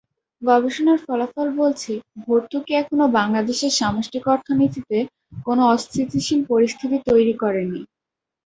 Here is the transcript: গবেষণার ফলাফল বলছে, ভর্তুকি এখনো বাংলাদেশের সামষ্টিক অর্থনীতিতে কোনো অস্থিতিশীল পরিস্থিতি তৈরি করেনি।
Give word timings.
গবেষণার 0.41 0.99
ফলাফল 1.05 1.47
বলছে, 1.61 1.91
ভর্তুকি 2.23 2.71
এখনো 2.75 3.05
বাংলাদেশের 3.17 3.73
সামষ্টিক 3.79 4.23
অর্থনীতিতে 4.27 4.97
কোনো 5.45 5.61
অস্থিতিশীল 5.73 6.39
পরিস্থিতি 6.51 6.97
তৈরি 7.09 7.33
করেনি। 7.43 7.81